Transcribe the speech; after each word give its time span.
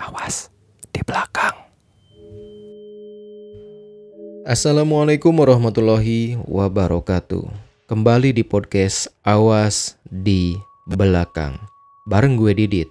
Awas 0.00 0.48
di 0.96 1.04
belakang. 1.04 1.52
Assalamualaikum 4.48 5.28
warahmatullahi 5.36 6.40
wabarakatuh. 6.48 7.44
Kembali 7.84 8.32
di 8.32 8.40
podcast 8.40 9.12
Awas 9.20 10.00
di 10.08 10.56
Belakang. 10.88 11.60
Bareng 12.08 12.40
gue 12.40 12.56
Didit 12.56 12.88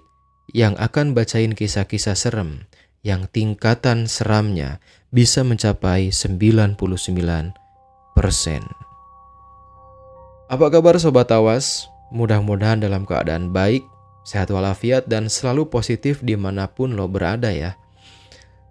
yang 0.54 0.78
akan 0.78 1.10
bacain 1.10 1.50
kisah-kisah 1.50 2.14
serem 2.14 2.70
yang 3.02 3.26
tingkatan 3.26 4.06
seramnya 4.06 4.78
bisa 5.10 5.42
mencapai 5.42 6.14
99%. 6.14 6.62
Apa 10.46 10.66
kabar 10.70 10.94
Sobat 11.02 11.34
Awas? 11.34 11.90
Mudah-mudahan 12.14 12.78
dalam 12.78 13.02
keadaan 13.02 13.50
baik 13.50 13.82
Sehat 14.30 14.54
walafiat 14.54 15.10
dan 15.10 15.26
selalu 15.26 15.66
positif 15.66 16.22
di 16.22 16.38
mana 16.38 16.70
pun 16.70 16.94
lo 16.94 17.10
berada 17.10 17.50
ya. 17.50 17.74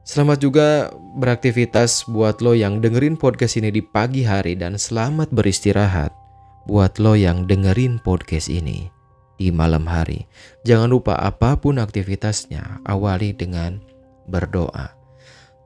Selamat 0.07 0.39
juga 0.39 0.87
beraktivitas 1.19 2.07
buat 2.07 2.39
lo 2.39 2.55
yang 2.55 2.79
dengerin 2.79 3.19
podcast 3.19 3.59
ini 3.59 3.67
di 3.67 3.83
pagi 3.83 4.23
hari 4.23 4.55
dan 4.55 4.79
selamat 4.79 5.35
beristirahat 5.35 6.15
buat 6.63 6.95
lo 7.03 7.11
yang 7.19 7.43
dengerin 7.43 7.99
podcast 7.99 8.47
ini 8.47 8.87
di 9.35 9.51
malam 9.51 9.83
hari. 9.83 10.23
Jangan 10.63 10.95
lupa 10.95 11.19
apa 11.19 11.59
pun 11.59 11.75
aktivitasnya 11.83 12.79
awali 12.87 13.35
dengan 13.35 13.83
berdoa. 14.31 14.95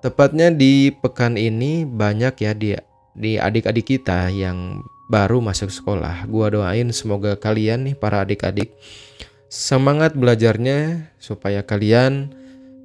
Tepatnya 0.01 0.49
di 0.49 0.89
pekan 0.89 1.37
ini 1.37 1.85
banyak 1.85 2.33
ya 2.41 2.57
di 2.57 2.73
di 3.13 3.37
adik-adik 3.37 3.85
kita 3.85 4.33
yang 4.33 4.81
baru 5.05 5.37
masuk 5.37 5.69
sekolah. 5.69 6.25
Gua 6.25 6.49
doain 6.49 6.89
semoga 6.89 7.37
kalian 7.37 7.85
nih 7.85 7.95
para 7.95 8.25
adik-adik 8.25 8.73
semangat 9.53 10.17
belajarnya 10.17 11.13
supaya 11.21 11.61
kalian 11.61 12.33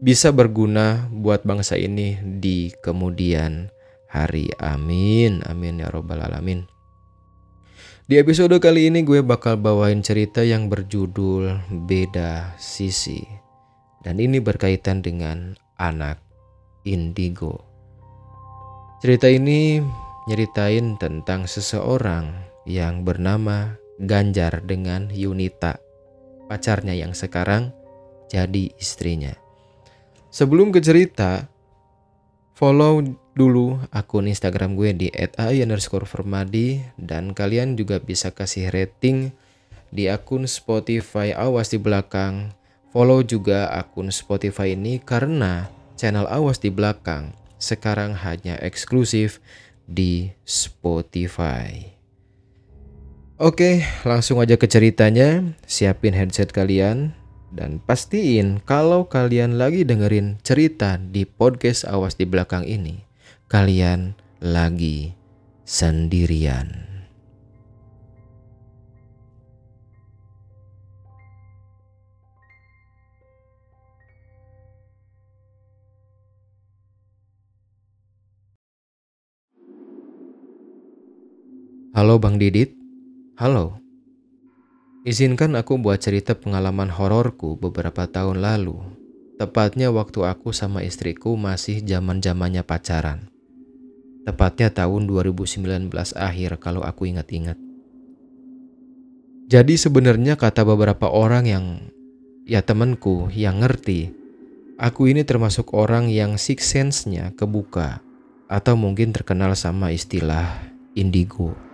bisa 0.05 0.37
berguna 0.37 1.09
buat 1.09 1.41
bangsa 1.49 1.81
ini 1.81 2.21
di 2.21 2.69
kemudian 2.85 3.73
hari. 4.05 4.53
Amin. 4.61 5.41
Amin 5.49 5.81
ya 5.81 5.89
robbal 5.89 6.29
alamin. 6.29 6.69
Di 8.05 8.21
episode 8.21 8.61
kali 8.61 8.93
ini 8.93 9.01
gue 9.01 9.25
bakal 9.25 9.57
bawain 9.57 10.05
cerita 10.05 10.45
yang 10.45 10.69
berjudul 10.69 11.73
Beda 11.89 12.53
Sisi. 12.61 13.25
Dan 14.05 14.21
ini 14.21 14.37
berkaitan 14.37 15.01
dengan 15.01 15.57
anak 15.81 16.21
indigo. 16.85 17.65
Cerita 19.01 19.29
ini 19.29 19.81
nyeritain 20.29 21.01
tentang 21.01 21.49
seseorang 21.49 22.29
yang 22.69 23.09
bernama 23.09 23.77
Ganjar 23.99 24.63
dengan 24.63 25.11
Yunita 25.11 25.88
pacarnya 26.49 26.97
yang 26.97 27.13
sekarang 27.13 27.71
jadi 28.33 28.73
istrinya. 28.81 29.37
Sebelum 30.29 30.73
ke 30.73 30.81
cerita, 30.81 31.49
follow 32.57 33.01
dulu 33.37 33.79
akun 33.93 34.29
Instagram 34.29 34.75
gue 34.75 34.91
di 34.97 35.09
@ai_vermadi 35.15 36.69
dan 36.99 37.33
kalian 37.33 37.79
juga 37.79 38.03
bisa 38.03 38.33
kasih 38.35 38.73
rating 38.73 39.33
di 39.89 40.09
akun 40.09 40.45
Spotify 40.45 41.33
Awas 41.33 41.73
di 41.73 41.79
belakang. 41.81 42.53
Follow 42.93 43.21
juga 43.25 43.69
akun 43.73 44.09
Spotify 44.09 44.73
ini 44.73 45.01
karena 45.01 45.69
channel 45.97 46.29
Awas 46.29 46.61
di 46.61 46.73
belakang 46.73 47.37
sekarang 47.59 48.15
hanya 48.15 48.57
eksklusif 48.63 49.43
di 49.85 50.31
Spotify. 50.47 51.98
Oke, 53.39 53.87
langsung 54.03 54.43
aja 54.43 54.59
ke 54.59 54.67
ceritanya. 54.67 55.47
Siapin 55.63 56.11
headset 56.11 56.51
kalian 56.51 57.15
dan 57.55 57.79
pastiin 57.79 58.59
kalau 58.67 59.07
kalian 59.07 59.63
lagi 59.63 59.87
dengerin 59.87 60.43
cerita 60.43 60.99
di 60.99 61.23
podcast 61.23 61.87
Awas 61.87 62.19
di 62.19 62.27
belakang 62.27 62.67
ini, 62.67 63.07
kalian 63.47 64.19
lagi 64.43 65.15
sendirian. 65.63 66.83
Halo 81.95 82.19
Bang 82.19 82.43
Didit. 82.43 82.78
Halo, 83.39 83.79
izinkan 85.07 85.55
aku 85.55 85.79
buat 85.79 86.03
cerita 86.03 86.35
pengalaman 86.35 86.91
hororku 86.91 87.55
beberapa 87.55 88.11
tahun 88.11 88.43
lalu. 88.43 88.83
Tepatnya 89.39 89.95
waktu 89.95 90.27
aku 90.27 90.51
sama 90.51 90.83
istriku 90.83 91.39
masih 91.39 91.79
zaman-zamannya 91.87 92.67
pacaran. 92.67 93.31
Tepatnya 94.27 94.75
tahun 94.75 95.07
2019 95.07 95.87
akhir 96.19 96.59
kalau 96.59 96.83
aku 96.83 97.07
ingat-ingat. 97.15 97.55
Jadi 99.47 99.79
sebenarnya 99.79 100.35
kata 100.35 100.67
beberapa 100.67 101.07
orang 101.07 101.47
yang 101.47 101.65
ya 102.43 102.67
temanku 102.67 103.31
yang 103.31 103.63
ngerti, 103.63 104.11
aku 104.83 105.15
ini 105.15 105.23
termasuk 105.23 105.79
orang 105.79 106.11
yang 106.11 106.43
six 106.43 106.75
sense-nya 106.75 107.31
kebuka 107.39 108.03
atau 108.51 108.75
mungkin 108.75 109.15
terkenal 109.15 109.55
sama 109.55 109.95
istilah 109.95 110.59
indigo. 110.99 111.68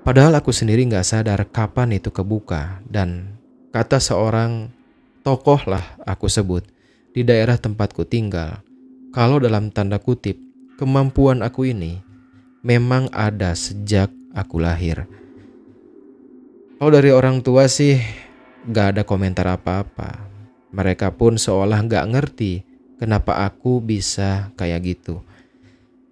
Padahal 0.00 0.32
aku 0.32 0.48
sendiri 0.48 0.88
nggak 0.88 1.04
sadar 1.04 1.44
kapan 1.52 2.00
itu 2.00 2.08
kebuka 2.08 2.80
dan 2.88 3.36
kata 3.68 4.00
seorang 4.00 4.72
tokoh 5.20 5.60
lah 5.68 5.84
aku 6.08 6.24
sebut 6.24 6.64
di 7.12 7.20
daerah 7.20 7.60
tempatku 7.60 8.08
tinggal. 8.08 8.64
Kalau 9.12 9.36
dalam 9.36 9.68
tanda 9.68 10.00
kutip 10.00 10.40
kemampuan 10.80 11.44
aku 11.44 11.68
ini 11.68 12.00
memang 12.64 13.12
ada 13.12 13.52
sejak 13.52 14.08
aku 14.32 14.56
lahir. 14.56 15.04
Kalau 16.80 16.90
dari 16.96 17.12
orang 17.12 17.44
tua 17.44 17.68
sih 17.68 18.00
nggak 18.64 18.96
ada 18.96 19.02
komentar 19.04 19.44
apa-apa. 19.52 20.16
Mereka 20.72 21.12
pun 21.12 21.36
seolah 21.36 21.76
nggak 21.84 22.08
ngerti 22.08 22.64
kenapa 22.96 23.44
aku 23.44 23.84
bisa 23.84 24.48
kayak 24.56 24.96
gitu. 24.96 25.20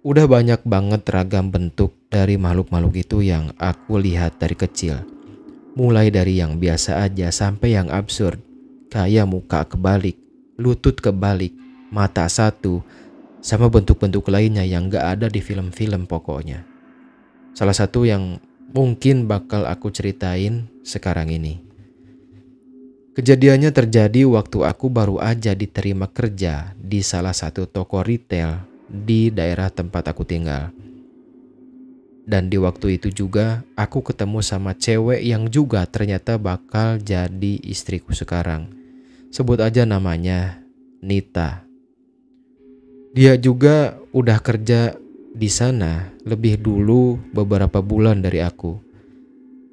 Udah 0.05 0.29
banyak 0.29 0.61
banget 0.61 1.01
ragam 1.09 1.49
bentuk 1.49 1.98
dari 2.09 2.41
makhluk-makhluk 2.41 3.05
itu 3.05 3.21
yang 3.21 3.53
aku 3.61 4.01
lihat 4.01 4.41
dari 4.41 4.57
kecil. 4.57 5.05
Mulai 5.77 6.09
dari 6.09 6.41
yang 6.41 6.57
biasa 6.57 7.05
aja 7.05 7.29
sampai 7.29 7.77
yang 7.77 7.93
absurd. 7.93 8.41
Kayak 8.89 9.29
muka 9.29 9.61
kebalik, 9.69 10.17
lutut 10.57 10.97
kebalik, 10.97 11.53
mata 11.93 12.25
satu, 12.25 12.81
sama 13.39 13.69
bentuk-bentuk 13.69 14.25
lainnya 14.33 14.65
yang 14.65 14.89
gak 14.89 15.21
ada 15.21 15.27
di 15.29 15.39
film-film 15.39 16.09
pokoknya. 16.09 16.65
Salah 17.53 17.77
satu 17.77 18.03
yang 18.09 18.41
mungkin 18.73 19.29
bakal 19.29 19.69
aku 19.69 19.93
ceritain 19.93 20.65
sekarang 20.81 21.29
ini. 21.29 21.61
Kejadiannya 23.13 23.69
terjadi 23.69 24.25
waktu 24.25 24.65
aku 24.65 24.89
baru 24.89 25.21
aja 25.21 25.53
diterima 25.53 26.09
kerja 26.09 26.73
di 26.73 27.05
salah 27.05 27.35
satu 27.35 27.69
toko 27.69 28.01
retail 28.01 28.63
di 28.89 29.29
daerah 29.29 29.69
tempat 29.69 30.09
aku 30.09 30.25
tinggal. 30.25 30.73
Dan 32.29 32.45
di 32.45 32.61
waktu 32.61 33.01
itu 33.01 33.09
juga 33.09 33.65
aku 33.73 34.05
ketemu 34.05 34.45
sama 34.45 34.77
cewek 34.77 35.25
yang 35.25 35.49
juga 35.49 35.89
ternyata 35.89 36.37
bakal 36.37 37.01
jadi 37.01 37.57
istriku 37.65 38.13
sekarang. 38.13 38.69
Sebut 39.33 39.57
aja 39.57 39.81
namanya 39.89 40.61
Nita. 41.01 41.65
Dia 43.17 43.33
juga 43.41 43.97
udah 44.13 44.37
kerja 44.37 44.93
di 45.33 45.49
sana 45.49 46.13
lebih 46.21 46.61
dulu 46.61 47.17
beberapa 47.33 47.81
bulan 47.81 48.21
dari 48.21 48.45
aku. 48.45 48.77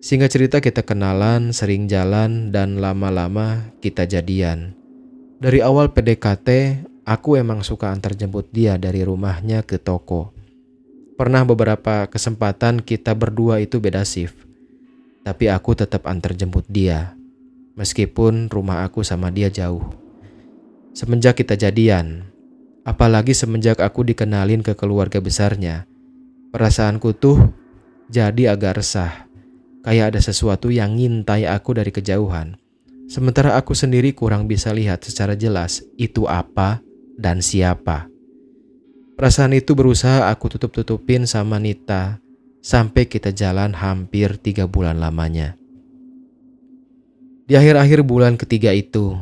Singkat 0.01 0.31
cerita 0.33 0.57
kita 0.65 0.81
kenalan, 0.81 1.53
sering 1.53 1.85
jalan, 1.85 2.49
dan 2.49 2.81
lama-lama 2.81 3.69
kita 3.85 4.09
jadian. 4.09 4.73
Dari 5.37 5.61
awal 5.61 5.93
PDKT, 5.93 6.49
Aku 7.07 7.39
emang 7.39 7.63
suka 7.63 7.95
antar 7.95 8.19
jemput 8.19 8.51
dia 8.51 8.75
dari 8.83 9.07
rumahnya 9.07 9.63
ke 9.63 9.79
toko. 9.79 10.35
Pernah 11.17 11.49
beberapa 11.49 12.05
kesempatan 12.13 12.85
kita 12.85 13.17
berdua 13.17 13.65
itu 13.65 13.81
beda 13.81 14.05
shift. 14.05 14.37
Tapi 15.25 15.49
aku 15.49 15.73
tetap 15.73 16.05
antar 16.05 16.37
jemput 16.37 16.69
dia. 16.69 17.17
Meskipun 17.73 18.53
rumah 18.53 18.85
aku 18.85 19.01
sama 19.01 19.33
dia 19.33 19.49
jauh. 19.49 19.81
Semenjak 20.93 21.41
kita 21.41 21.57
jadian, 21.57 22.29
apalagi 22.85 23.33
semenjak 23.33 23.81
aku 23.81 24.05
dikenalin 24.05 24.61
ke 24.61 24.77
keluarga 24.77 25.21
besarnya, 25.21 25.89
perasaanku 26.53 27.17
tuh 27.17 27.53
jadi 28.13 28.53
agak 28.53 28.85
resah. 28.85 29.25
Kayak 29.85 30.13
ada 30.13 30.21
sesuatu 30.21 30.69
yang 30.69 31.01
ngintai 31.01 31.49
aku 31.49 31.77
dari 31.77 31.93
kejauhan. 31.97 32.61
Sementara 33.09 33.57
aku 33.57 33.73
sendiri 33.73 34.13
kurang 34.13 34.45
bisa 34.51 34.69
lihat 34.75 35.01
secara 35.01 35.33
jelas 35.33 35.81
itu 35.97 36.29
apa 36.29 36.85
dan 37.17 37.41
siapa. 37.41 38.16
Perasaan 39.17 39.57
itu 39.57 39.73
berusaha 39.73 40.29
aku 40.29 40.53
tutup-tutupin 40.53 41.25
sama 41.25 41.57
Nita 41.57 42.21
sampai 42.61 43.09
kita 43.09 43.33
jalan 43.33 43.73
hampir 43.73 44.37
tiga 44.37 44.69
bulan 44.69 45.01
lamanya. 45.01 45.57
Di 47.49 47.57
akhir-akhir 47.57 48.05
bulan 48.05 48.37
ketiga 48.37 48.77
itu, 48.77 49.17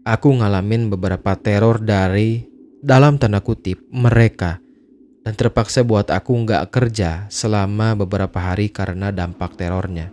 aku 0.00 0.32
ngalamin 0.32 0.88
beberapa 0.88 1.36
teror 1.36 1.76
dari 1.76 2.48
dalam 2.80 3.20
tanda 3.20 3.44
kutip 3.44 3.84
mereka 3.92 4.64
dan 5.20 5.36
terpaksa 5.36 5.84
buat 5.84 6.08
aku 6.08 6.32
nggak 6.48 6.72
kerja 6.72 7.28
selama 7.28 8.00
beberapa 8.00 8.40
hari 8.40 8.72
karena 8.72 9.12
dampak 9.12 9.60
terornya. 9.60 10.08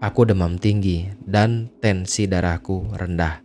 Aku 0.00 0.24
demam 0.24 0.56
tinggi 0.56 1.12
dan 1.28 1.68
tensi 1.84 2.24
darahku 2.24 2.88
rendah. 2.96 3.44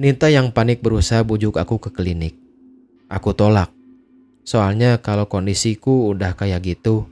Nita 0.00 0.32
yang 0.32 0.48
panik 0.48 0.80
berusaha 0.80 1.20
bujuk 1.20 1.60
aku 1.60 1.76
ke 1.76 1.92
klinik. 1.92 2.47
Aku 3.08 3.32
tolak. 3.32 3.72
Soalnya 4.44 5.00
kalau 5.00 5.28
kondisiku 5.28 6.12
udah 6.12 6.32
kayak 6.36 6.64
gitu, 6.64 7.08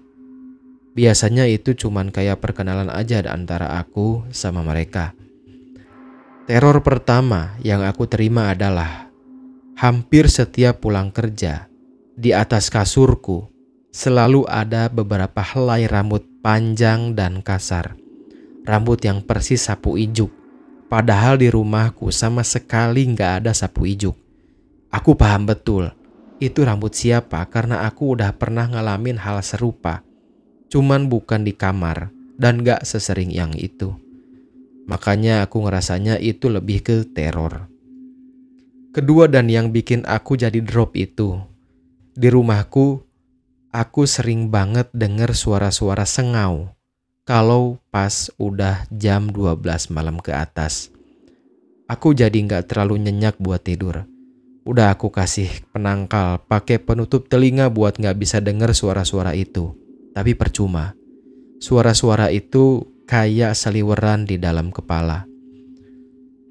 biasanya 0.97 1.45
itu 1.49 1.77
cuman 1.77 2.09
kayak 2.09 2.41
perkenalan 2.41 2.89
aja 2.89 3.21
antara 3.29 3.77
aku 3.77 4.25
sama 4.33 4.65
mereka. 4.65 5.13
Teror 6.49 6.81
pertama 6.81 7.59
yang 7.61 7.85
aku 7.85 8.09
terima 8.09 8.55
adalah 8.55 9.11
hampir 9.77 10.33
setiap 10.33 10.81
pulang 10.81 11.13
kerja 11.13 11.69
di 12.17 12.33
atas 12.33 12.73
kasurku 12.73 13.53
selalu 13.93 14.49
ada 14.49 14.89
beberapa 14.89 15.45
helai 15.45 15.85
rambut 15.85 16.25
panjang 16.41 17.13
dan 17.13 17.41
kasar. 17.41 17.97
Rambut 18.65 19.01
yang 19.05 19.25
persis 19.25 19.69
sapu 19.69 20.01
ijuk. 20.01 20.33
Padahal 20.87 21.37
di 21.37 21.49
rumahku 21.49 22.13
sama 22.13 22.45
sekali 22.45 23.09
nggak 23.09 23.45
ada 23.45 23.53
sapu 23.57 23.89
ijuk. 23.89 24.26
Aku 24.91 25.19
paham 25.19 25.47
betul, 25.49 25.91
itu 26.39 26.63
rambut 26.63 26.93
siapa 26.93 27.43
karena 27.49 27.89
aku 27.89 28.17
udah 28.17 28.37
pernah 28.37 28.69
ngalamin 28.69 29.17
hal 29.17 29.41
serupa. 29.41 30.05
Cuman 30.69 31.09
bukan 31.09 31.47
di 31.47 31.57
kamar 31.57 32.13
dan 32.37 32.61
gak 32.61 32.85
sesering 32.85 33.33
yang 33.33 33.57
itu. 33.57 33.97
Makanya 34.87 35.43
aku 35.43 35.67
ngerasanya 35.67 36.21
itu 36.23 36.47
lebih 36.47 36.85
ke 36.85 36.97
teror. 37.11 37.67
Kedua 38.95 39.29
dan 39.29 39.51
yang 39.51 39.75
bikin 39.75 40.07
aku 40.09 40.39
jadi 40.39 40.63
drop 40.63 40.97
itu. 40.97 41.37
Di 42.17 42.33
rumahku, 42.33 43.03
aku 43.69 44.09
sering 44.09 44.49
banget 44.49 44.89
denger 44.97 45.37
suara-suara 45.37 46.09
sengau. 46.09 46.73
Kalau 47.27 47.83
pas 47.91 48.31
udah 48.39 48.87
jam 48.89 49.29
12 49.29 49.93
malam 49.93 50.17
ke 50.23 50.33
atas. 50.33 50.89
Aku 51.91 52.15
jadi 52.15 52.39
nggak 52.39 52.71
terlalu 52.71 53.03
nyenyak 53.03 53.37
buat 53.37 53.67
tidur. 53.67 54.16
Udah 54.67 54.91
aku 54.91 55.15
kasih 55.15 55.47
penangkal 55.71 56.43
pakai 56.51 56.83
penutup 56.83 57.31
telinga 57.31 57.71
buat 57.71 58.03
nggak 58.03 58.19
bisa 58.19 58.43
denger 58.43 58.75
suara-suara 58.75 59.31
itu. 59.39 59.79
Tapi 60.11 60.35
percuma. 60.35 60.99
Suara-suara 61.63 62.35
itu 62.35 62.83
kayak 63.07 63.55
seliweran 63.55 64.27
di 64.27 64.43
dalam 64.43 64.75
kepala. 64.75 65.23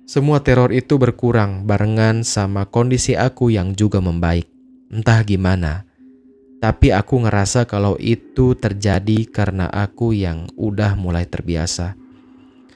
Semua 0.08 0.40
teror 0.40 0.72
itu 0.72 0.96
berkurang 0.96 1.68
barengan 1.68 2.24
sama 2.24 2.64
kondisi 2.72 3.20
aku 3.20 3.52
yang 3.52 3.76
juga 3.76 4.00
membaik. 4.00 4.48
Entah 4.88 5.20
gimana, 5.26 5.84
tapi 6.62 6.96
aku 6.96 7.26
ngerasa 7.26 7.68
kalau 7.68 7.94
itu 8.00 8.56
terjadi 8.56 9.28
karena 9.28 9.68
aku 9.68 10.16
yang 10.16 10.48
udah 10.56 10.96
mulai 10.96 11.28
terbiasa. 11.28 11.94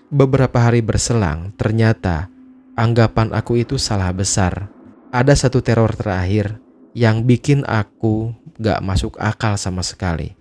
Beberapa 0.09 0.57
hari 0.68 0.81
berselang, 0.81 1.53
ternyata 1.53 2.27
anggapan 2.74 3.31
aku 3.31 3.62
itu 3.62 3.77
salah 3.77 4.09
besar. 4.09 4.74
Ada 5.09 5.33
satu 5.33 5.65
teror 5.65 5.97
terakhir 5.97 6.61
yang 6.94 7.25
bikin 7.25 7.65
aku 7.65 8.29
gak 8.61 8.77
masuk 8.85 9.17
akal 9.17 9.57
sama 9.57 9.81
sekali. 9.81 10.38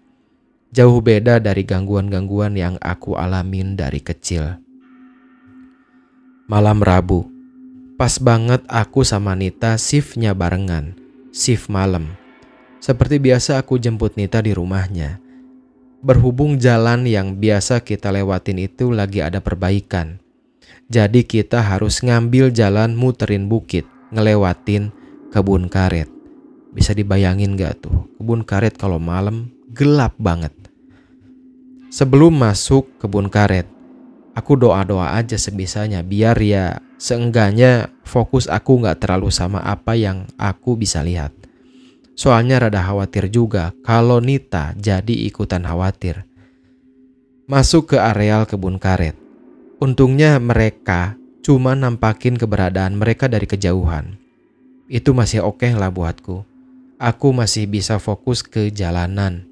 Jauh 0.77 1.01
beda 1.01 1.41
dari 1.41 1.65
gangguan-gangguan 1.65 2.53
yang 2.53 2.77
aku 2.85 3.17
alamin 3.17 3.81
dari 3.81 4.05
kecil. 4.05 4.61
Malam 6.53 6.85
Rabu, 6.85 7.25
pas 7.97 8.21
banget 8.21 8.61
aku 8.69 9.09
sama 9.09 9.33
Nita 9.33 9.81
shiftnya 9.81 10.37
barengan, 10.37 10.93
shift 11.33 11.73
malam. 11.73 12.13
Seperti 12.85 13.17
biasa 13.17 13.57
aku 13.57 13.81
jemput 13.81 14.21
Nita 14.21 14.45
di 14.45 14.53
rumahnya. 14.53 15.17
Berhubung 16.05 16.61
jalan 16.61 17.09
yang 17.09 17.41
biasa 17.41 17.81
kita 17.81 18.13
lewatin 18.13 18.69
itu 18.69 18.93
lagi 18.93 19.25
ada 19.25 19.41
perbaikan. 19.41 20.21
Jadi 20.93 21.25
kita 21.25 21.65
harus 21.65 22.05
ngambil 22.05 22.53
jalan 22.53 22.93
muterin 22.93 23.49
bukit, 23.49 23.89
ngelewatin 24.15 24.91
kebun 25.33 25.69
karet. 25.69 26.09
Bisa 26.73 26.93
dibayangin 26.95 27.59
gak 27.59 27.85
tuh, 27.85 28.09
kebun 28.21 28.45
karet 28.45 28.77
kalau 28.77 29.01
malam 29.03 29.53
gelap 29.73 30.15
banget. 30.17 30.53
Sebelum 31.89 32.37
masuk 32.37 32.87
kebun 33.01 33.33
karet, 33.33 33.65
aku 34.39 34.55
doa-doa 34.55 35.19
aja 35.19 35.35
sebisanya 35.35 36.07
biar 36.07 36.39
ya 36.39 36.79
seenggaknya 36.95 37.91
fokus 38.07 38.47
aku 38.47 38.79
nggak 38.79 39.03
terlalu 39.03 39.35
sama 39.35 39.59
apa 39.67 39.99
yang 39.99 40.31
aku 40.39 40.79
bisa 40.79 41.03
lihat. 41.03 41.35
Soalnya 42.15 42.63
rada 42.63 42.83
khawatir 42.83 43.31
juga 43.31 43.75
kalau 43.83 44.23
Nita 44.23 44.75
jadi 44.79 45.27
ikutan 45.27 45.67
khawatir. 45.67 46.23
Masuk 47.51 47.95
ke 47.95 47.99
areal 47.99 48.47
kebun 48.47 48.79
karet. 48.79 49.19
Untungnya 49.79 50.39
mereka 50.39 51.18
cuma 51.49 51.73
nampakin 51.73 52.37
keberadaan 52.37 53.01
mereka 53.01 53.25
dari 53.25 53.49
kejauhan. 53.49 54.21
Itu 54.93 55.17
masih 55.17 55.41
oke 55.41 55.65
okay 55.65 55.73
lah 55.73 55.89
buatku. 55.89 56.45
Aku 57.01 57.33
masih 57.33 57.65
bisa 57.65 57.97
fokus 57.97 58.45
ke 58.45 58.69
jalanan 58.69 59.49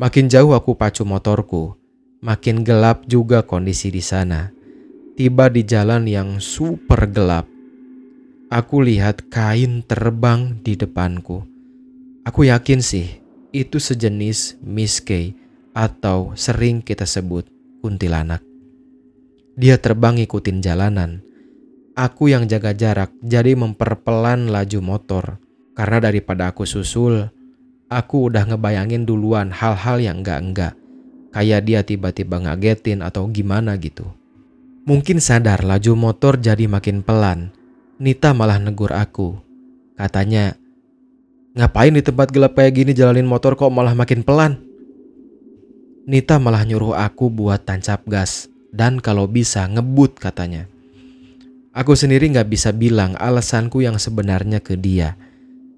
Makin 0.00 0.32
jauh 0.32 0.56
aku 0.56 0.80
pacu 0.80 1.04
motorku, 1.04 1.76
makin 2.24 2.64
gelap 2.64 3.04
juga 3.04 3.44
kondisi 3.44 3.92
di 3.92 4.00
sana. 4.00 4.48
Tiba 5.12 5.52
di 5.52 5.60
jalan 5.60 6.08
yang 6.08 6.40
super 6.40 7.04
gelap. 7.04 7.44
Aku 8.48 8.80
lihat 8.80 9.28
kain 9.28 9.84
terbang 9.84 10.56
di 10.64 10.72
depanku. 10.72 11.44
Aku 12.24 12.48
yakin 12.48 12.80
sih 12.80 13.20
itu 13.52 13.76
sejenis 13.76 14.56
miske 14.64 15.36
atau 15.76 16.32
sering 16.32 16.80
kita 16.80 17.04
sebut 17.04 17.44
kuntilanak. 17.84 18.49
Dia 19.60 19.76
terbang 19.76 20.16
ikutin 20.16 20.64
jalanan. 20.64 21.20
Aku 21.92 22.32
yang 22.32 22.48
jaga 22.48 22.72
jarak 22.72 23.12
jadi 23.20 23.52
memperpelan 23.52 24.48
laju 24.48 24.80
motor 24.80 25.36
karena 25.76 26.00
daripada 26.00 26.48
aku 26.48 26.64
susul, 26.64 27.28
aku 27.92 28.32
udah 28.32 28.48
ngebayangin 28.48 29.04
duluan 29.04 29.52
hal-hal 29.52 30.00
yang 30.00 30.24
enggak-enggak. 30.24 30.72
Kayak 31.36 31.60
dia 31.68 31.80
tiba-tiba 31.84 32.40
ngagetin 32.40 33.04
atau 33.04 33.28
gimana 33.28 33.76
gitu. 33.76 34.08
Mungkin 34.88 35.20
sadar 35.20 35.60
laju 35.60 35.92
motor 35.92 36.40
jadi 36.40 36.64
makin 36.64 37.04
pelan. 37.04 37.52
Nita 38.00 38.32
malah 38.32 38.56
negur 38.56 38.96
aku. 38.96 39.44
Katanya, 39.92 40.56
ngapain 41.52 41.92
di 41.92 42.00
tempat 42.00 42.32
gelap 42.32 42.56
kayak 42.56 42.80
gini 42.80 42.96
jalanin 42.96 43.28
motor 43.28 43.60
kok 43.60 43.68
malah 43.68 43.92
makin 43.92 44.24
pelan? 44.24 44.56
Nita 46.08 46.40
malah 46.40 46.64
nyuruh 46.64 46.96
aku 46.96 47.28
buat 47.28 47.68
tancap 47.68 48.08
gas 48.08 48.48
dan 48.70 49.02
kalau 49.02 49.26
bisa 49.26 49.66
ngebut 49.66 50.18
katanya. 50.18 50.66
Aku 51.70 51.94
sendiri 51.94 52.26
nggak 52.30 52.50
bisa 52.50 52.74
bilang 52.74 53.14
alasanku 53.14 53.78
yang 53.78 53.98
sebenarnya 54.02 54.58
ke 54.58 54.74
dia. 54.74 55.14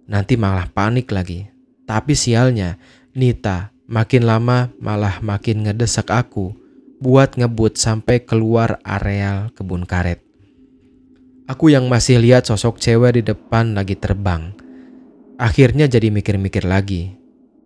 Nanti 0.09 0.41
malah 0.41 0.69
panik 0.73 1.13
lagi. 1.13 1.49
Tapi 1.85 2.17
sialnya, 2.17 2.81
Nita 3.13 3.73
makin 3.93 4.25
lama 4.25 4.73
malah 4.81 5.21
makin 5.21 5.69
ngedesak 5.69 6.09
aku 6.09 6.57
buat 6.97 7.37
ngebut 7.37 7.77
sampai 7.77 8.25
keluar 8.25 8.81
areal 8.87 9.53
kebun 9.53 9.85
karet. 9.85 10.25
Aku 11.45 11.69
yang 11.69 11.91
masih 11.93 12.23
lihat 12.23 12.49
sosok 12.49 12.81
cewek 12.81 13.21
di 13.21 13.23
depan 13.27 13.77
lagi 13.77 13.93
terbang. 13.99 14.57
Akhirnya 15.37 15.91
jadi 15.91 16.09
mikir-mikir 16.09 16.65
lagi. 16.65 17.13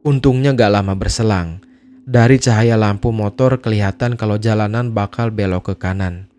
Untungnya 0.02 0.56
gak 0.56 0.72
lama 0.72 0.96
berselang. 0.98 1.62
Dari 2.06 2.38
cahaya 2.38 2.78
lampu 2.78 3.10
motor 3.10 3.58
kelihatan 3.58 4.14
kalau 4.14 4.38
jalanan 4.38 4.94
bakal 4.94 5.34
belok 5.34 5.74
ke 5.74 5.90
kanan. 5.90 6.30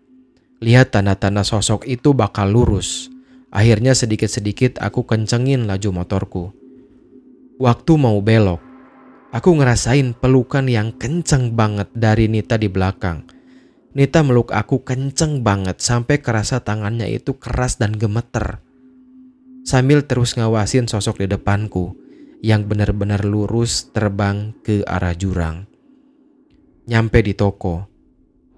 Lihat 0.64 0.96
tanda-tanda 0.96 1.44
sosok 1.44 1.84
itu 1.84 2.16
bakal 2.16 2.56
lurus. 2.56 3.12
Akhirnya 3.52 3.92
sedikit-sedikit 3.92 4.80
aku 4.80 5.04
kencengin 5.04 5.68
laju 5.68 5.92
motorku. 5.92 6.44
Waktu 7.60 7.92
mau 8.00 8.16
belok, 8.24 8.64
aku 9.28 9.60
ngerasain 9.60 10.16
pelukan 10.16 10.64
yang 10.72 10.96
kenceng 10.96 11.52
banget 11.52 11.92
dari 11.92 12.32
Nita 12.32 12.56
di 12.56 12.72
belakang. 12.72 13.28
Nita 13.92 14.24
meluk 14.24 14.56
aku 14.56 14.80
kenceng 14.88 15.44
banget 15.44 15.84
sampai 15.84 16.24
kerasa 16.24 16.64
tangannya 16.64 17.12
itu 17.12 17.36
keras 17.36 17.76
dan 17.76 17.92
gemeter. 17.92 18.64
Sambil 19.68 20.00
terus 20.08 20.32
ngawasin 20.32 20.88
sosok 20.88 21.20
di 21.20 21.28
depanku 21.28 22.07
yang 22.44 22.68
benar-benar 22.68 23.26
lurus 23.26 23.90
terbang 23.90 24.54
ke 24.62 24.86
arah 24.86 25.14
jurang. 25.14 25.66
Nyampe 26.88 27.20
di 27.24 27.34
toko, 27.34 27.84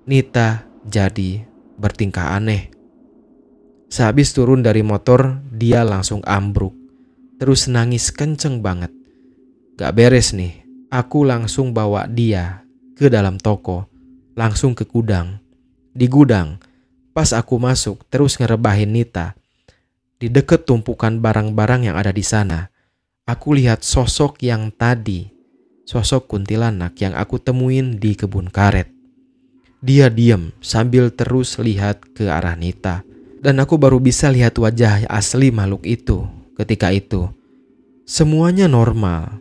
Nita 0.07 0.65
jadi 0.87 1.45
bertingkah 1.77 2.37
aneh. 2.37 2.71
Sehabis 3.91 4.31
turun 4.37 4.63
dari 4.63 4.87
motor, 4.87 5.43
dia 5.51 5.83
langsung 5.83 6.23
ambruk 6.23 6.81
terus 7.41 7.73
nangis 7.73 8.13
kenceng 8.13 8.61
banget. 8.61 8.93
Gak 9.81 9.97
beres 9.97 10.37
nih, 10.37 10.61
aku 10.93 11.25
langsung 11.25 11.73
bawa 11.73 12.05
dia 12.05 12.69
ke 12.93 13.09
dalam 13.09 13.41
toko, 13.41 13.89
langsung 14.37 14.77
ke 14.77 14.85
gudang. 14.85 15.41
Di 15.97 16.05
gudang, 16.05 16.61
pas 17.17 17.33
aku 17.33 17.57
masuk, 17.57 18.05
terus 18.13 18.37
ngerebahin 18.37 18.93
Nita. 18.93 19.33
Di 20.21 20.29
deket 20.29 20.69
tumpukan 20.69 21.17
barang-barang 21.25 21.89
yang 21.89 21.97
ada 21.97 22.13
di 22.13 22.21
sana, 22.21 22.69
aku 23.31 23.55
lihat 23.55 23.87
sosok 23.87 24.43
yang 24.43 24.75
tadi, 24.75 25.31
sosok 25.87 26.27
kuntilanak 26.27 26.99
yang 26.99 27.15
aku 27.15 27.39
temuin 27.39 28.03
di 28.03 28.19
kebun 28.19 28.51
karet. 28.51 28.91
Dia 29.81 30.11
diam 30.11 30.53
sambil 30.61 31.09
terus 31.15 31.57
lihat 31.57 32.03
ke 32.13 32.29
arah 32.29 32.59
Nita. 32.59 33.07
Dan 33.41 33.57
aku 33.57 33.81
baru 33.81 33.97
bisa 33.97 34.29
lihat 34.29 34.61
wajah 34.61 35.09
asli 35.09 35.49
makhluk 35.49 35.89
itu 35.89 36.29
ketika 36.61 36.93
itu. 36.93 37.33
Semuanya 38.05 38.69
normal, 38.69 39.41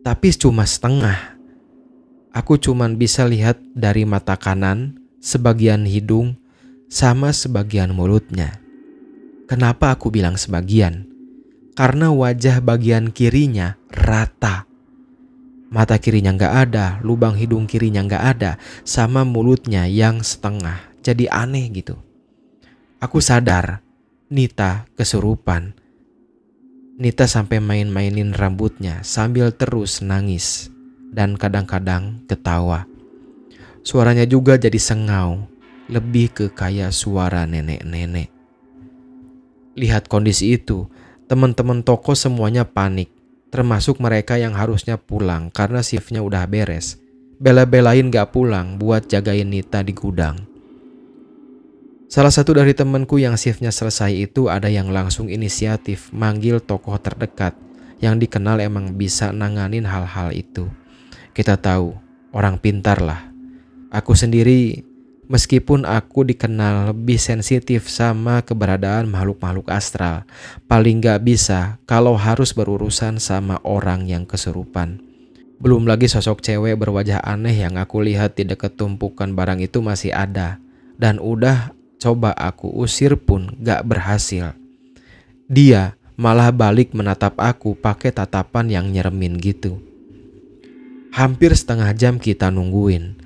tapi 0.00 0.32
cuma 0.32 0.64
setengah. 0.64 1.36
Aku 2.32 2.56
cuma 2.56 2.88
bisa 2.88 3.28
lihat 3.28 3.60
dari 3.76 4.08
mata 4.08 4.40
kanan, 4.40 4.96
sebagian 5.20 5.84
hidung, 5.84 6.40
sama 6.88 7.36
sebagian 7.36 7.92
mulutnya. 7.92 8.56
Kenapa 9.44 9.92
aku 9.92 10.08
bilang 10.08 10.40
sebagian? 10.40 11.13
Karena 11.74 12.14
wajah 12.14 12.62
bagian 12.62 13.10
kirinya 13.10 13.74
rata. 13.90 14.66
Mata 15.74 15.98
kirinya 15.98 16.30
nggak 16.30 16.54
ada, 16.70 16.86
lubang 17.02 17.34
hidung 17.34 17.66
kirinya 17.66 18.06
nggak 18.06 18.24
ada, 18.38 18.62
sama 18.86 19.26
mulutnya 19.26 19.90
yang 19.90 20.22
setengah. 20.22 20.78
Jadi 21.02 21.26
aneh 21.26 21.66
gitu. 21.74 21.98
Aku 23.02 23.18
sadar, 23.18 23.82
Nita 24.30 24.86
kesurupan. 24.94 25.74
Nita 26.94 27.26
sampai 27.26 27.58
main-mainin 27.58 28.30
rambutnya 28.30 29.02
sambil 29.02 29.50
terus 29.50 29.98
nangis 29.98 30.70
dan 31.10 31.34
kadang-kadang 31.34 32.22
ketawa. 32.30 32.86
Suaranya 33.82 34.24
juga 34.24 34.56
jadi 34.56 34.78
sengau, 34.78 35.50
lebih 35.90 36.32
ke 36.32 36.46
kayak 36.54 36.94
suara 36.94 37.44
nenek-nenek. 37.44 38.32
Lihat 39.74 40.06
kondisi 40.06 40.56
itu, 40.56 40.88
teman-teman 41.34 41.82
toko 41.82 42.14
semuanya 42.14 42.62
panik, 42.62 43.10
termasuk 43.50 43.98
mereka 43.98 44.38
yang 44.38 44.54
harusnya 44.54 44.94
pulang 44.94 45.50
karena 45.50 45.82
shiftnya 45.82 46.22
udah 46.22 46.46
beres. 46.46 47.02
Bela-belain 47.42 48.06
gak 48.06 48.30
pulang 48.30 48.78
buat 48.78 49.10
jagain 49.10 49.50
Nita 49.50 49.82
di 49.82 49.90
gudang. 49.90 50.38
Salah 52.06 52.30
satu 52.30 52.54
dari 52.54 52.70
temanku 52.70 53.18
yang 53.18 53.34
shiftnya 53.34 53.74
selesai 53.74 54.14
itu 54.14 54.46
ada 54.46 54.70
yang 54.70 54.94
langsung 54.94 55.26
inisiatif 55.26 56.14
manggil 56.14 56.62
tokoh 56.62 56.94
terdekat 57.02 57.58
yang 57.98 58.22
dikenal 58.22 58.62
emang 58.62 58.94
bisa 58.94 59.34
nanganin 59.34 59.82
hal-hal 59.90 60.30
itu. 60.30 60.70
Kita 61.34 61.58
tahu, 61.58 61.98
orang 62.30 62.62
pintar 62.62 63.02
lah. 63.02 63.26
Aku 63.90 64.14
sendiri 64.14 64.86
Meskipun 65.24 65.88
aku 65.88 66.28
dikenal 66.28 66.92
lebih 66.92 67.16
sensitif 67.16 67.88
sama 67.88 68.44
keberadaan 68.44 69.08
makhluk-makhluk 69.08 69.72
astral, 69.72 70.28
paling 70.68 71.00
gak 71.00 71.24
bisa 71.24 71.80
kalau 71.88 72.12
harus 72.12 72.52
berurusan 72.52 73.16
sama 73.16 73.56
orang 73.64 74.04
yang 74.04 74.28
kesurupan. 74.28 75.00
Belum 75.56 75.88
lagi 75.88 76.12
sosok 76.12 76.44
cewek 76.44 76.76
berwajah 76.76 77.24
aneh 77.24 77.56
yang 77.56 77.80
aku 77.80 78.04
lihat 78.04 78.36
di 78.36 78.44
dekat 78.44 78.76
tumpukan 78.76 79.32
barang 79.32 79.64
itu 79.64 79.80
masih 79.80 80.12
ada. 80.12 80.60
Dan 81.00 81.16
udah 81.16 81.72
coba 81.96 82.36
aku 82.36 82.68
usir 82.68 83.16
pun 83.16 83.48
gak 83.64 83.80
berhasil. 83.88 84.52
Dia 85.48 85.96
malah 86.20 86.52
balik 86.52 86.92
menatap 86.92 87.40
aku 87.40 87.72
pakai 87.72 88.12
tatapan 88.12 88.68
yang 88.68 88.86
nyeremin 88.92 89.40
gitu. 89.40 89.80
Hampir 91.16 91.56
setengah 91.56 91.96
jam 91.96 92.20
kita 92.20 92.52
nungguin. 92.52 93.16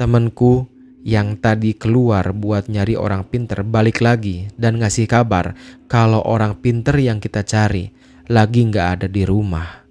Temenku 0.00 0.64
yang 1.06 1.38
tadi 1.38 1.78
keluar 1.78 2.34
buat 2.34 2.66
nyari 2.66 2.98
orang 2.98 3.30
pinter 3.30 3.62
balik 3.62 4.02
lagi 4.02 4.50
dan 4.58 4.82
ngasih 4.82 5.06
kabar 5.06 5.54
kalau 5.86 6.18
orang 6.26 6.58
pinter 6.58 6.98
yang 6.98 7.22
kita 7.22 7.46
cari 7.46 7.94
lagi 8.26 8.66
nggak 8.66 8.86
ada 8.98 9.06
di 9.06 9.22
rumah. 9.22 9.86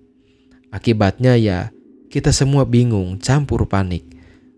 Akibatnya 0.75 1.39
ya 1.39 1.71
kita 2.11 2.35
semua 2.35 2.67
bingung 2.67 3.15
campur 3.23 3.63
panik, 3.63 4.03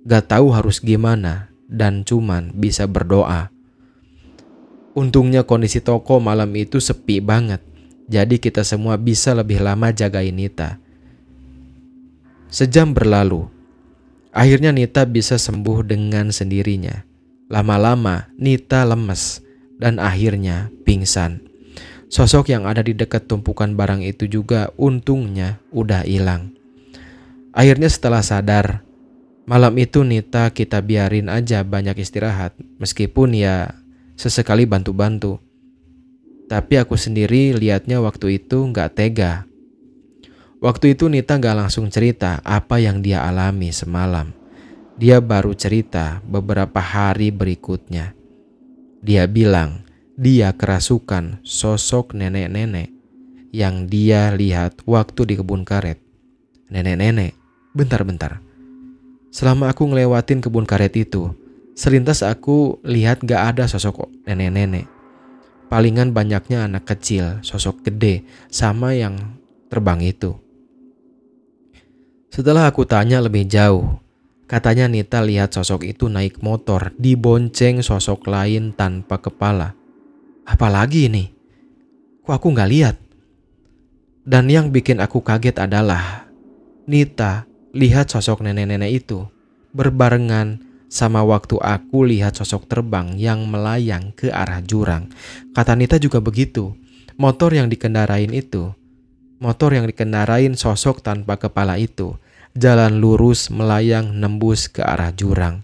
gak 0.02 0.34
tahu 0.34 0.50
harus 0.50 0.82
gimana 0.82 1.54
dan 1.70 2.02
cuman 2.02 2.50
bisa 2.58 2.90
berdoa. 2.90 3.54
Untungnya 4.98 5.46
kondisi 5.46 5.78
toko 5.78 6.18
malam 6.18 6.50
itu 6.58 6.82
sepi 6.82 7.22
banget, 7.22 7.62
jadi 8.10 8.42
kita 8.42 8.66
semua 8.66 8.98
bisa 8.98 9.38
lebih 9.38 9.62
lama 9.62 9.94
jagain 9.94 10.34
Nita. 10.34 10.82
Sejam 12.50 12.98
berlalu, 12.98 13.46
Akhirnya 14.38 14.70
Nita 14.70 15.02
bisa 15.10 15.42
sembuh 15.42 15.82
dengan 15.82 16.30
sendirinya. 16.30 17.02
Lama-lama 17.50 18.30
Nita 18.38 18.86
lemes 18.86 19.42
dan 19.82 19.98
akhirnya 19.98 20.70
pingsan. 20.86 21.42
Sosok 22.14 22.54
yang 22.54 22.70
ada 22.70 22.86
di 22.86 22.94
dekat 22.94 23.26
tumpukan 23.26 23.74
barang 23.74 24.06
itu 24.06 24.30
juga 24.30 24.70
untungnya 24.78 25.58
udah 25.74 26.06
hilang. 26.06 26.54
Akhirnya 27.50 27.90
setelah 27.90 28.22
sadar, 28.22 28.86
malam 29.50 29.74
itu 29.82 30.06
Nita 30.06 30.54
kita 30.54 30.86
biarin 30.86 31.34
aja 31.34 31.66
banyak 31.66 31.98
istirahat 31.98 32.54
meskipun 32.78 33.34
ya 33.34 33.74
sesekali 34.14 34.70
bantu-bantu. 34.70 35.42
Tapi 36.46 36.78
aku 36.78 36.94
sendiri 36.94 37.58
liatnya 37.58 38.06
waktu 38.06 38.38
itu 38.38 38.70
nggak 38.70 38.94
tega 38.94 39.47
Waktu 40.58 40.98
itu 40.98 41.06
Nita 41.06 41.38
gak 41.38 41.54
langsung 41.54 41.86
cerita 41.94 42.42
apa 42.42 42.82
yang 42.82 43.06
dia 43.06 43.22
alami 43.22 43.70
semalam. 43.70 44.34
Dia 44.98 45.22
baru 45.22 45.54
cerita 45.54 46.18
beberapa 46.26 46.82
hari 46.82 47.30
berikutnya. 47.30 48.18
Dia 49.06 49.30
bilang 49.30 49.86
dia 50.18 50.50
kerasukan 50.58 51.46
sosok 51.46 52.18
nenek-nenek 52.18 52.90
yang 53.54 53.86
dia 53.86 54.34
lihat 54.34 54.82
waktu 54.90 55.30
di 55.30 55.34
kebun 55.38 55.62
karet. 55.62 56.02
Nenek-nenek, 56.74 57.38
bentar-bentar. 57.78 58.42
Selama 59.30 59.70
aku 59.70 59.86
ngelewatin 59.86 60.42
kebun 60.42 60.66
karet 60.66 60.98
itu, 60.98 61.38
selintas 61.78 62.26
aku 62.26 62.82
lihat 62.82 63.22
gak 63.22 63.54
ada 63.54 63.70
sosok 63.70 64.10
nenek-nenek. 64.26 64.90
Palingan 65.70 66.18
banyaknya 66.18 66.66
anak 66.66 66.90
kecil, 66.90 67.46
sosok 67.46 67.86
gede, 67.86 68.26
sama 68.50 68.98
yang 68.98 69.38
terbang 69.70 70.02
itu. 70.02 70.47
Setelah 72.28 72.68
aku 72.68 72.84
tanya 72.84 73.24
lebih 73.24 73.48
jauh, 73.48 74.00
katanya 74.46 74.86
Nita 74.92 75.24
lihat 75.24 75.56
sosok 75.56 75.88
itu 75.88 76.12
naik 76.12 76.44
motor 76.44 76.92
dibonceng 77.00 77.80
sosok 77.80 78.28
lain 78.28 78.76
tanpa 78.76 79.20
kepala. 79.20 79.74
Apalagi 80.48 81.08
ini? 81.08 81.32
Kok 82.24 82.34
aku 82.36 82.48
nggak 82.52 82.72
lihat? 82.72 82.96
Dan 84.28 84.52
yang 84.52 84.76
bikin 84.76 85.00
aku 85.00 85.24
kaget 85.24 85.56
adalah 85.64 86.28
Nita 86.88 87.48
lihat 87.72 88.12
sosok 88.12 88.44
nenek-nenek 88.44 88.92
itu 89.04 89.28
berbarengan 89.72 90.64
sama 90.88 91.24
waktu 91.24 91.60
aku 91.60 92.08
lihat 92.08 92.40
sosok 92.40 92.68
terbang 92.68 93.20
yang 93.20 93.44
melayang 93.48 94.16
ke 94.16 94.32
arah 94.32 94.64
jurang. 94.64 95.12
Kata 95.52 95.76
Nita 95.76 96.00
juga 96.00 96.24
begitu. 96.24 96.76
Motor 97.18 97.56
yang 97.56 97.68
dikendarain 97.68 98.30
itu, 98.30 98.72
motor 99.38 99.74
yang 99.74 99.86
dikendarain 99.86 100.58
sosok 100.58 101.02
tanpa 101.06 101.38
kepala 101.38 101.78
itu, 101.78 102.18
jalan 102.58 102.98
lurus 102.98 103.54
melayang 103.54 104.18
nembus 104.18 104.70
ke 104.70 104.82
arah 104.82 105.14
jurang. 105.14 105.62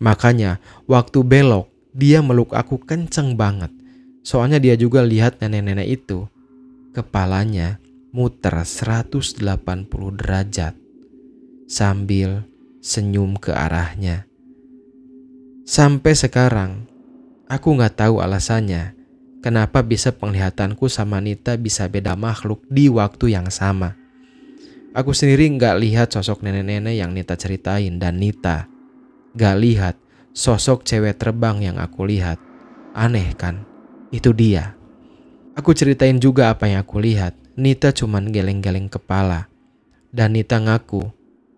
Makanya 0.00 0.58
waktu 0.88 1.22
belok 1.22 1.70
dia 1.94 2.22
meluk 2.22 2.54
aku 2.54 2.80
kenceng 2.80 3.34
banget. 3.34 3.70
Soalnya 4.20 4.60
dia 4.60 4.74
juga 4.76 5.02
lihat 5.02 5.40
nenek-nenek 5.40 5.88
itu. 6.02 6.26
Kepalanya 6.90 7.78
muter 8.10 8.52
180 8.52 9.38
derajat 10.18 10.74
sambil 11.70 12.42
senyum 12.82 13.38
ke 13.38 13.54
arahnya. 13.54 14.26
Sampai 15.62 16.18
sekarang 16.18 16.90
aku 17.46 17.78
nggak 17.78 18.02
tahu 18.02 18.18
alasannya 18.18 18.98
kenapa 19.40 19.84
bisa 19.84 20.12
penglihatanku 20.14 20.88
sama 20.88 21.20
Nita 21.20 21.56
bisa 21.56 21.88
beda 21.88 22.16
makhluk 22.16 22.64
di 22.68 22.88
waktu 22.88 23.36
yang 23.36 23.48
sama. 23.48 23.96
Aku 24.90 25.14
sendiri 25.14 25.46
nggak 25.54 25.76
lihat 25.80 26.08
sosok 26.12 26.42
nenek-nenek 26.42 26.96
yang 26.96 27.12
Nita 27.12 27.36
ceritain 27.36 28.00
dan 28.00 28.20
Nita 28.20 28.66
nggak 29.34 29.56
lihat 29.62 29.94
sosok 30.34 30.82
cewek 30.82 31.18
terbang 31.18 31.62
yang 31.62 31.76
aku 31.78 32.06
lihat. 32.06 32.38
Aneh 32.94 33.34
kan? 33.38 33.62
Itu 34.10 34.34
dia. 34.34 34.74
Aku 35.54 35.74
ceritain 35.74 36.18
juga 36.18 36.50
apa 36.50 36.66
yang 36.66 36.82
aku 36.82 36.98
lihat. 36.98 37.38
Nita 37.54 37.94
cuman 37.94 38.34
geleng-geleng 38.34 38.90
kepala. 38.90 39.46
Dan 40.10 40.34
Nita 40.34 40.58
ngaku 40.58 41.06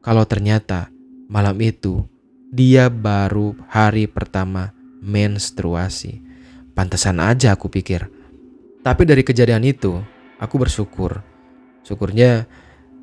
kalau 0.05 0.29
ternyata 0.29 0.93
malam 1.33 1.57
itu 1.65 2.05
dia 2.53 2.93
baru 2.93 3.57
hari 3.73 4.05
pertama 4.05 4.77
menstruasi. 5.01 6.32
Pantesan 6.73 7.21
aja 7.21 7.53
aku 7.53 7.69
pikir. 7.69 8.09
Tapi 8.83 9.03
dari 9.05 9.23
kejadian 9.23 9.63
itu, 9.63 10.01
aku 10.41 10.57
bersyukur. 10.59 11.23
Syukurnya 11.85 12.49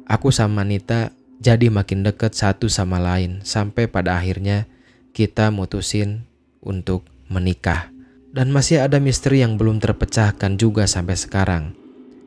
aku 0.09 0.33
sama 0.33 0.65
Nita 0.65 1.13
jadi 1.39 1.71
makin 1.71 2.03
deket 2.03 2.35
satu 2.35 2.67
sama 2.67 2.99
lain 2.99 3.39
sampai 3.47 3.87
pada 3.87 4.19
akhirnya 4.19 4.67
kita 5.15 5.53
mutusin 5.53 6.27
untuk 6.59 7.07
menikah. 7.31 7.91
Dan 8.29 8.53
masih 8.53 8.85
ada 8.85 9.01
misteri 9.01 9.41
yang 9.41 9.57
belum 9.57 9.81
terpecahkan 9.81 10.61
juga 10.61 10.85
sampai 10.85 11.17
sekarang, 11.17 11.73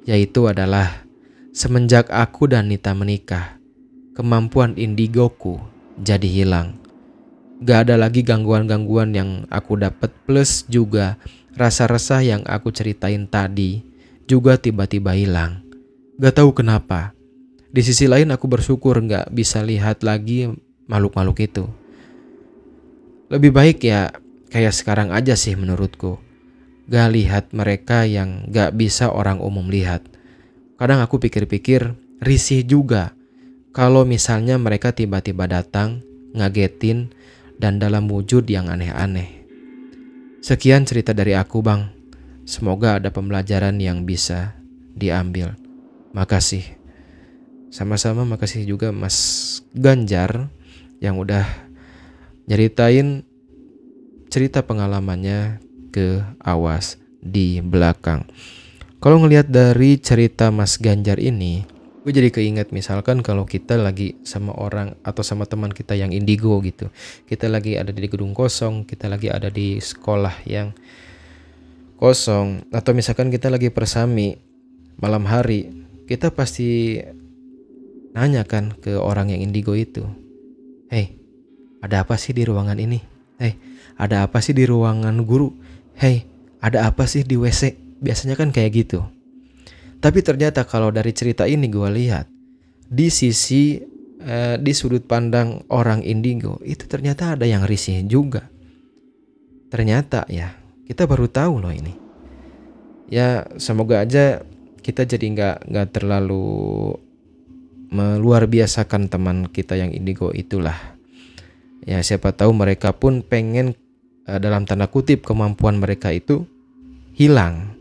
yaitu 0.02 0.50
adalah 0.50 1.06
semenjak 1.54 2.10
aku 2.10 2.50
dan 2.50 2.66
Nita 2.66 2.90
menikah, 2.90 3.62
kemampuan 4.18 4.74
indigoku 4.74 5.62
jadi 6.02 6.26
hilang. 6.26 6.81
Gak 7.62 7.86
ada 7.86 7.94
lagi 7.94 8.26
gangguan-gangguan 8.26 9.14
yang 9.14 9.46
aku 9.46 9.78
dapat 9.78 10.10
plus 10.26 10.66
juga 10.66 11.14
rasa 11.54 11.86
resah 11.86 12.18
yang 12.18 12.42
aku 12.42 12.74
ceritain 12.74 13.30
tadi 13.30 13.86
juga 14.26 14.58
tiba-tiba 14.58 15.14
hilang. 15.14 15.62
Gak 16.18 16.42
tahu 16.42 16.50
kenapa. 16.50 17.14
Di 17.70 17.86
sisi 17.86 18.10
lain 18.10 18.34
aku 18.34 18.50
bersyukur 18.50 18.98
gak 19.06 19.30
bisa 19.30 19.62
lihat 19.62 20.02
lagi 20.02 20.50
makhluk-makhluk 20.90 21.38
itu. 21.38 21.64
Lebih 23.30 23.54
baik 23.54 23.78
ya 23.86 24.10
kayak 24.50 24.74
sekarang 24.74 25.14
aja 25.14 25.38
sih 25.38 25.54
menurutku. 25.54 26.18
Gak 26.90 27.14
lihat 27.14 27.44
mereka 27.54 28.10
yang 28.10 28.50
gak 28.50 28.74
bisa 28.74 29.06
orang 29.06 29.38
umum 29.38 29.70
lihat. 29.70 30.02
Kadang 30.82 30.98
aku 30.98 31.22
pikir-pikir 31.22 31.94
risih 32.18 32.66
juga 32.66 33.14
kalau 33.70 34.02
misalnya 34.02 34.58
mereka 34.58 34.92
tiba-tiba 34.92 35.48
datang, 35.48 36.04
ngagetin, 36.36 37.08
dan 37.62 37.78
dalam 37.78 38.10
wujud 38.10 38.42
yang 38.50 38.66
aneh-aneh. 38.66 39.46
Sekian 40.42 40.82
cerita 40.82 41.14
dari 41.14 41.38
aku, 41.38 41.62
Bang. 41.62 41.94
Semoga 42.42 42.98
ada 42.98 43.14
pembelajaran 43.14 43.78
yang 43.78 44.02
bisa 44.02 44.58
diambil. 44.98 45.54
Makasih. 46.10 46.66
Sama-sama 47.70 48.26
makasih 48.26 48.66
juga 48.66 48.90
Mas 48.90 49.62
Ganjar 49.70 50.50
yang 50.98 51.22
udah 51.22 51.46
nyeritain 52.50 53.22
cerita 54.26 54.66
pengalamannya 54.66 55.62
ke 55.94 56.20
awas 56.42 56.98
di 57.22 57.62
belakang. 57.62 58.26
Kalau 58.98 59.22
ngelihat 59.22 59.46
dari 59.46 60.02
cerita 60.02 60.50
Mas 60.50 60.82
Ganjar 60.82 61.22
ini, 61.22 61.62
gue 62.02 62.10
jadi 62.10 62.34
keinget 62.34 62.74
misalkan 62.74 63.22
kalau 63.22 63.46
kita 63.46 63.78
lagi 63.78 64.18
sama 64.26 64.50
orang 64.58 64.98
atau 65.06 65.22
sama 65.22 65.46
teman 65.46 65.70
kita 65.70 65.94
yang 65.94 66.10
indigo 66.10 66.58
gitu. 66.66 66.90
Kita 67.30 67.46
lagi 67.46 67.78
ada 67.78 67.94
di 67.94 68.10
gedung 68.10 68.34
kosong 68.34 68.82
kita 68.82 69.06
lagi 69.06 69.30
ada 69.30 69.46
di 69.46 69.78
sekolah 69.78 70.42
yang 70.42 70.74
kosong 72.02 72.66
atau 72.74 72.90
misalkan 72.90 73.30
kita 73.30 73.46
lagi 73.46 73.70
persami 73.70 74.34
malam 74.98 75.22
hari 75.30 75.70
kita 76.10 76.34
pasti 76.34 76.98
nanya 78.18 78.42
kan 78.42 78.74
ke 78.74 78.98
orang 78.98 79.30
yang 79.30 79.38
indigo 79.46 79.78
itu 79.78 80.02
hey 80.90 81.14
ada 81.78 82.02
apa 82.02 82.18
sih 82.18 82.34
di 82.34 82.42
ruangan 82.42 82.78
ini? 82.82 82.98
Hey 83.38 83.54
ada 83.94 84.26
apa 84.26 84.42
sih 84.42 84.58
di 84.58 84.66
ruangan 84.66 85.22
guru? 85.22 85.54
Hey 85.94 86.26
ada 86.58 86.90
apa 86.90 87.06
sih 87.06 87.22
di 87.22 87.38
WC 87.38 87.78
biasanya 88.02 88.34
kan 88.34 88.50
kayak 88.50 88.74
gitu 88.74 89.06
tapi 90.02 90.18
ternyata 90.18 90.66
kalau 90.66 90.90
dari 90.90 91.14
cerita 91.14 91.46
ini 91.46 91.70
gue 91.70 91.86
lihat 91.86 92.26
di 92.90 93.06
sisi 93.06 93.78
eh, 94.18 94.58
di 94.58 94.72
sudut 94.74 95.06
pandang 95.06 95.62
orang 95.70 96.02
indigo 96.02 96.58
itu 96.66 96.90
ternyata 96.90 97.38
ada 97.38 97.46
yang 97.46 97.62
risih 97.62 98.02
juga. 98.10 98.50
Ternyata 99.70 100.26
ya 100.26 100.58
kita 100.90 101.06
baru 101.06 101.30
tahu 101.30 101.62
loh 101.62 101.70
ini. 101.70 101.94
Ya 103.14 103.46
semoga 103.62 104.02
aja 104.02 104.42
kita 104.82 105.06
jadi 105.06 105.22
nggak 105.22 105.70
nggak 105.70 105.88
terlalu 105.94 106.50
meluar 107.94 108.50
biasakan 108.50 109.06
teman 109.06 109.46
kita 109.46 109.78
yang 109.78 109.94
indigo 109.94 110.34
itulah. 110.34 110.98
Ya 111.86 112.02
siapa 112.02 112.34
tahu 112.34 112.50
mereka 112.50 112.90
pun 112.90 113.22
pengen 113.22 113.78
eh, 114.26 114.38
dalam 114.42 114.66
tanda 114.66 114.90
kutip 114.90 115.22
kemampuan 115.22 115.78
mereka 115.78 116.10
itu 116.10 116.42
hilang 117.14 117.78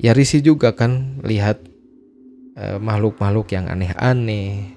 ya 0.00 0.16
risih 0.16 0.40
juga 0.40 0.72
kan 0.72 1.20
lihat 1.20 1.60
makhluk 2.56 3.16
makhluk-makhluk 3.16 3.48
yang 3.52 3.68
aneh-aneh. 3.68 4.76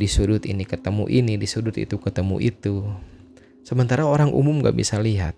Di 0.00 0.08
sudut 0.08 0.48
ini 0.48 0.64
ketemu 0.64 1.10
ini 1.12 1.36
di 1.36 1.44
sudut 1.44 1.76
itu 1.76 2.00
ketemu 2.00 2.40
itu. 2.40 2.88
Sementara 3.60 4.08
orang 4.08 4.32
umum 4.32 4.64
gak 4.64 4.72
bisa 4.72 4.96
lihat. 4.96 5.36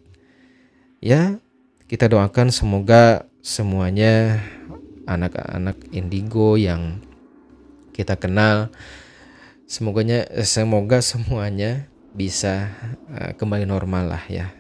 Ya 1.03 1.43
kita 1.91 2.07
doakan 2.07 2.55
semoga 2.55 3.27
semuanya 3.43 4.39
anak-anak 5.05 5.91
indigo 5.91 6.55
yang 6.55 7.03
kita 7.91 8.15
kenal 8.15 8.71
semoganya 9.67 10.25
semoga 10.47 11.03
semuanya 11.03 11.91
bisa 12.15 12.71
uh, 13.11 13.35
kembali 13.35 13.67
normal 13.67 14.15
lah 14.15 14.25
ya. 14.31 14.55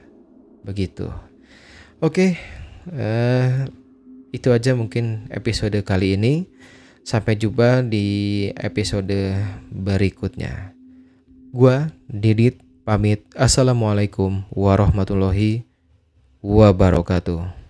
Begitu. 0.66 1.06
Oke 2.02 2.10
okay, 2.10 2.30
uh, 2.90 3.70
itu 4.32 4.48
aja 4.50 4.72
mungkin 4.72 5.28
episode 5.28 5.76
kali 5.84 6.16
ini. 6.16 6.48
Sampai 7.04 7.36
jumpa 7.36 7.84
di 7.84 8.48
episode 8.56 9.36
berikutnya. 9.68 10.72
Gua 11.52 11.92
Didit 12.08 12.58
pamit. 12.82 13.22
Assalamualaikum 13.36 14.42
warahmatullahi 14.50 15.68
wabarakatuh. 16.40 17.61